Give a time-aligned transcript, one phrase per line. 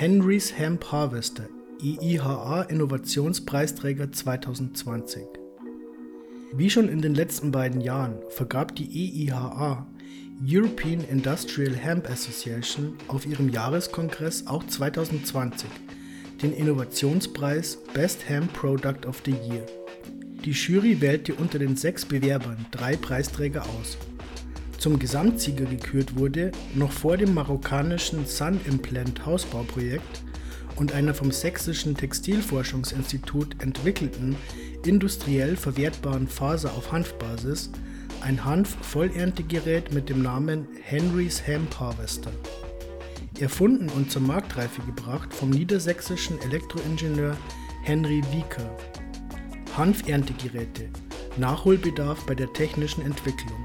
[0.00, 1.46] Henry's Hemp Harvester
[1.82, 5.24] IIHA Innovationspreisträger 2020.
[6.54, 9.86] Wie schon in den letzten beiden Jahren vergab die EIHA
[10.42, 15.68] European Industrial Hemp Association auf ihrem Jahreskongress auch 2020
[16.40, 19.66] den Innovationspreis Best Hemp Product of the Year.
[20.46, 23.98] Die Jury wählte unter den sechs Bewerbern drei Preisträger aus.
[24.80, 30.22] Zum Gesamtsieger gekürt wurde, noch vor dem marokkanischen Sun Implant Hausbauprojekt
[30.76, 34.36] und einer vom Sächsischen Textilforschungsinstitut entwickelten
[34.86, 37.70] industriell verwertbaren Faser auf Hanfbasis,
[38.22, 42.32] ein Hanf-Vollerntegerät mit dem Namen Henry's Hemp Harvester.
[43.38, 47.36] Erfunden und zur Marktreife gebracht vom niedersächsischen Elektroingenieur
[47.82, 48.74] Henry Wieker.
[49.76, 50.88] Hanferntegeräte,
[51.36, 53.62] Nachholbedarf bei der technischen Entwicklung.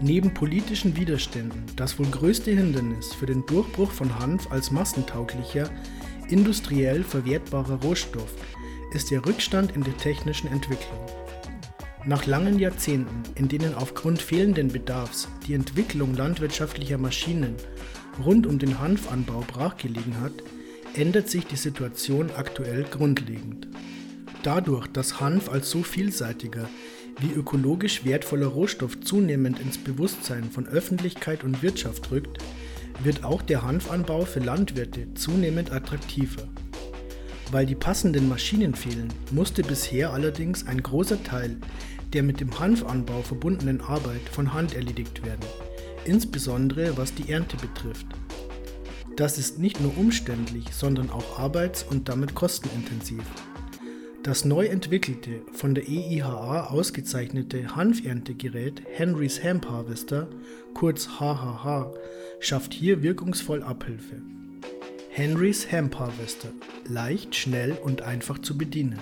[0.00, 5.70] Neben politischen Widerständen das wohl größte Hindernis für den Durchbruch von Hanf als massentauglicher,
[6.28, 8.34] industriell verwertbarer Rohstoff
[8.92, 11.06] ist der Rückstand in der technischen Entwicklung.
[12.06, 17.54] Nach langen Jahrzehnten, in denen aufgrund fehlenden Bedarfs die Entwicklung landwirtschaftlicher Maschinen
[18.22, 20.32] rund um den Hanfanbau brachgelegen hat,
[20.94, 23.68] ändert sich die Situation aktuell grundlegend.
[24.42, 26.68] Dadurch, dass Hanf als so vielseitiger
[27.20, 32.38] wie ökologisch wertvoller Rohstoff zunehmend ins Bewusstsein von Öffentlichkeit und Wirtschaft rückt,
[33.02, 36.48] wird auch der Hanfanbau für Landwirte zunehmend attraktiver.
[37.50, 41.58] Weil die passenden Maschinen fehlen, musste bisher allerdings ein großer Teil
[42.14, 45.44] der mit dem Hanfanbau verbundenen Arbeit von Hand erledigt werden,
[46.04, 48.06] insbesondere was die Ernte betrifft.
[49.16, 53.22] Das ist nicht nur umständlich, sondern auch arbeits- und damit kostenintensiv.
[54.24, 60.28] Das neu entwickelte, von der EIHA ausgezeichnete Hanferntegerät Henry's Hemp Harvester,
[60.72, 61.92] kurz HHH,
[62.40, 64.22] schafft hier wirkungsvoll Abhilfe.
[65.10, 66.48] Henry's Hemp Harvester,
[66.86, 68.98] leicht, schnell und einfach zu bedienen.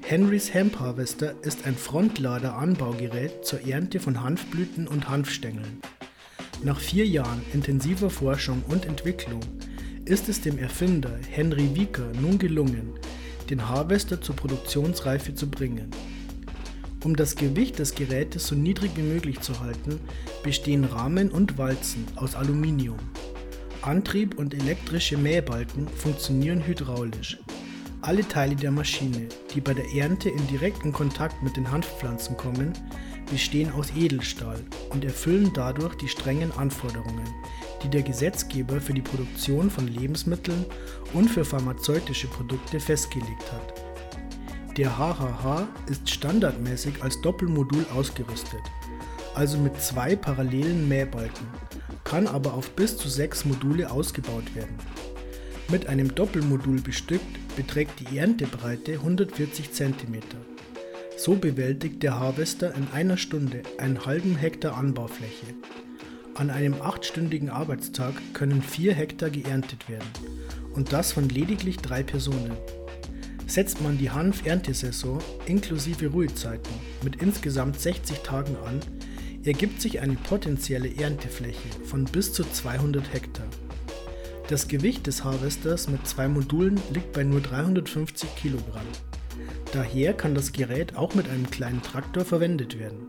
[0.00, 5.80] Henry's Hemp Harvester ist ein Frontlader-Anbaugerät zur Ernte von Hanfblüten und Hanfstängeln.
[6.64, 9.42] Nach vier Jahren intensiver Forschung und Entwicklung
[10.06, 12.94] ist es dem Erfinder Henry Wieker nun gelungen,
[13.46, 15.90] den Harvester zur Produktionsreife zu bringen.
[17.04, 20.00] Um das Gewicht des Gerätes so niedrig wie möglich zu halten,
[20.42, 22.98] bestehen Rahmen und Walzen aus Aluminium.
[23.82, 27.38] Antrieb und elektrische Mähbalken funktionieren hydraulisch.
[28.06, 32.72] Alle Teile der Maschine, die bei der Ernte in direkten Kontakt mit den Hanfpflanzen kommen,
[33.28, 37.26] bestehen aus Edelstahl und erfüllen dadurch die strengen Anforderungen,
[37.82, 40.66] die der Gesetzgeber für die Produktion von Lebensmitteln
[41.14, 43.74] und für pharmazeutische Produkte festgelegt hat.
[44.76, 48.62] Der HHH ist standardmäßig als Doppelmodul ausgerüstet,
[49.34, 51.48] also mit zwei parallelen Mähbalken,
[52.04, 54.78] kann aber auf bis zu sechs Module ausgebaut werden.
[55.68, 60.20] Mit einem Doppelmodul bestückt beträgt die Erntebreite 140 cm.
[61.16, 65.46] So bewältigt der Harvester in einer Stunde einen halben Hektar Anbaufläche.
[66.34, 70.08] An einem achtstündigen Arbeitstag können 4 Hektar geerntet werden
[70.74, 72.52] und das von lediglich drei Personen.
[73.46, 78.80] Setzt man die Hanf-Erntesaison inklusive Ruhezeiten mit insgesamt 60 Tagen an,
[79.44, 83.46] ergibt sich eine potenzielle Erntefläche von bis zu 200 Hektar.
[84.48, 88.86] Das Gewicht des Harvesters mit zwei Modulen liegt bei nur 350 Kilogramm.
[89.72, 93.08] Daher kann das Gerät auch mit einem kleinen Traktor verwendet werden.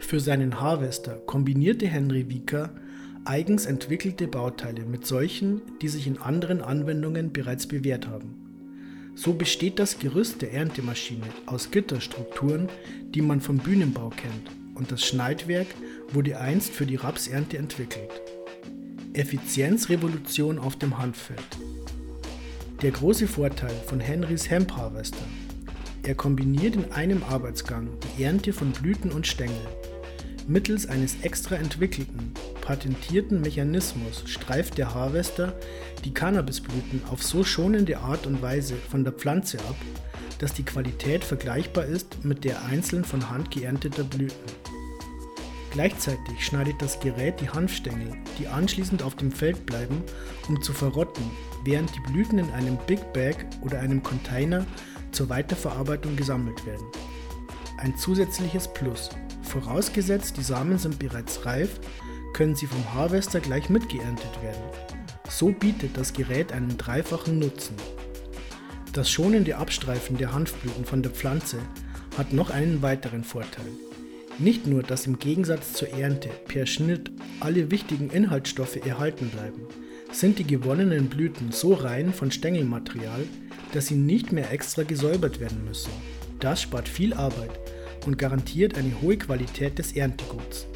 [0.00, 2.74] Für seinen Harvester kombinierte Henry Wieker
[3.24, 8.34] eigens entwickelte Bauteile mit solchen, die sich in anderen Anwendungen bereits bewährt haben.
[9.14, 12.68] So besteht das Gerüst der Erntemaschine aus Gitterstrukturen,
[13.14, 15.68] die man vom Bühnenbau kennt, und das Schneidwerk
[16.12, 18.10] wurde einst für die Rapsernte entwickelt.
[19.12, 21.42] Effizienzrevolution auf dem Hanffeld.
[22.80, 25.24] Der große Vorteil von Henrys Hemp Harvester.
[26.04, 29.58] Er kombiniert in einem Arbeitsgang die Ernte von Blüten und Stängeln.
[30.46, 35.58] Mittels eines extra entwickelten, patentierten Mechanismus streift der Harvester
[36.04, 39.76] die Cannabisblüten auf so schonende Art und Weise von der Pflanze ab,
[40.38, 44.69] dass die Qualität vergleichbar ist mit der einzeln von Hand geernteter Blüten.
[45.70, 50.02] Gleichzeitig schneidet das Gerät die Hanfstängel, die anschließend auf dem Feld bleiben,
[50.48, 51.30] um zu verrotten,
[51.64, 54.66] während die Blüten in einem Big Bag oder einem Container
[55.12, 56.86] zur Weiterverarbeitung gesammelt werden.
[57.78, 59.10] Ein zusätzliches Plus.
[59.42, 61.80] Vorausgesetzt, die Samen sind bereits reif,
[62.32, 64.62] können sie vom Harvester gleich mitgeerntet werden.
[65.28, 67.76] So bietet das Gerät einen dreifachen Nutzen.
[68.92, 71.58] Das schonende Abstreifen der Hanfblüten von der Pflanze
[72.18, 73.70] hat noch einen weiteren Vorteil.
[74.40, 77.10] Nicht nur, dass im Gegensatz zur Ernte per Schnitt
[77.40, 79.66] alle wichtigen Inhaltsstoffe erhalten bleiben,
[80.12, 83.26] sind die gewonnenen Blüten so rein von Stängelmaterial,
[83.74, 85.92] dass sie nicht mehr extra gesäubert werden müssen.
[86.40, 87.50] Das spart viel Arbeit
[88.06, 90.66] und garantiert eine hohe Qualität des Ernteguts.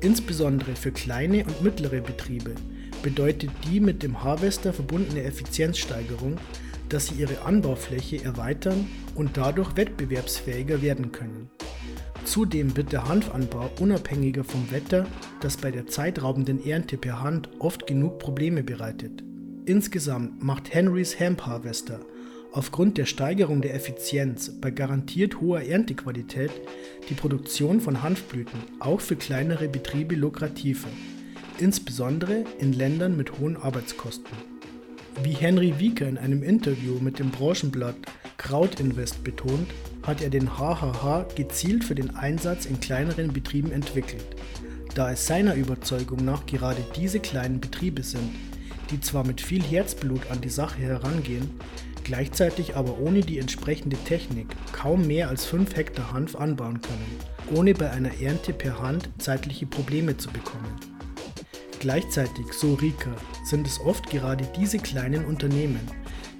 [0.00, 2.54] Insbesondere für kleine und mittlere Betriebe
[3.02, 6.38] bedeutet die mit dem Harvester verbundene Effizienzsteigerung,
[6.88, 11.50] dass sie ihre Anbaufläche erweitern und dadurch wettbewerbsfähiger werden können.
[12.24, 15.06] Zudem wird der Hanfanbau unabhängiger vom Wetter,
[15.40, 19.24] das bei der zeitraubenden Ernte per Hand oft genug Probleme bereitet.
[19.64, 22.00] Insgesamt macht Henrys Hemp Harvester
[22.52, 26.50] aufgrund der Steigerung der Effizienz bei garantiert hoher Erntequalität
[27.08, 30.88] die Produktion von Hanfblüten auch für kleinere Betriebe lukrativer,
[31.58, 34.36] insbesondere in Ländern mit hohen Arbeitskosten.
[35.22, 37.96] Wie Henry Wieker in einem Interview mit dem Branchenblatt
[38.38, 39.68] Krautinvest betont,
[40.02, 44.24] hat er den HHH gezielt für den Einsatz in kleineren Betrieben entwickelt,
[44.94, 48.30] da es seiner Überzeugung nach gerade diese kleinen Betriebe sind,
[48.90, 51.50] die zwar mit viel Herzblut an die Sache herangehen,
[52.02, 57.74] gleichzeitig aber ohne die entsprechende Technik kaum mehr als 5 Hektar Hanf anbauen können, ohne
[57.74, 60.74] bei einer Ernte per Hand zeitliche Probleme zu bekommen.
[61.78, 63.10] Gleichzeitig, so Rika,
[63.44, 65.80] sind es oft gerade diese kleinen Unternehmen,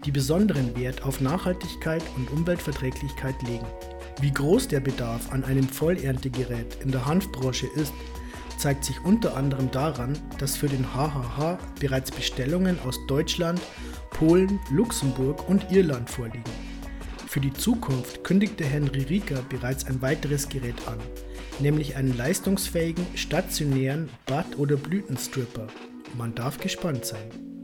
[0.05, 3.67] die besonderen Wert auf Nachhaltigkeit und Umweltverträglichkeit legen.
[4.21, 7.93] Wie groß der Bedarf an einem Vollerntegerät in der Hanfbranche ist,
[8.59, 13.61] zeigt sich unter anderem daran, dass für den HHH bereits Bestellungen aus Deutschland,
[14.11, 16.45] Polen, Luxemburg und Irland vorliegen.
[17.27, 20.99] Für die Zukunft kündigte Henry Rieger bereits ein weiteres Gerät an,
[21.61, 25.69] nämlich einen leistungsfähigen stationären Bud- oder Blütenstripper.
[26.19, 27.60] Man darf gespannt sein.